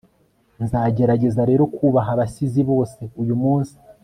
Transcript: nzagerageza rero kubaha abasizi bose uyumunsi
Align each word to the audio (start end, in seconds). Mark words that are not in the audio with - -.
nzagerageza 0.63 1.41
rero 1.49 1.63
kubaha 1.75 2.09
abasizi 2.15 2.61
bose 2.71 3.01
uyumunsi 3.21 3.75